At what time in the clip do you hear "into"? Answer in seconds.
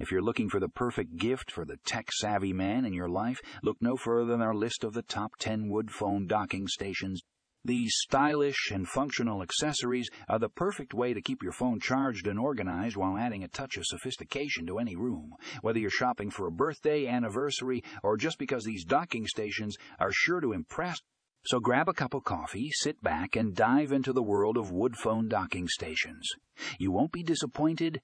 23.90-24.12